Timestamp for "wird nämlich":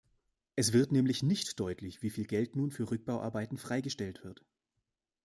0.73-1.21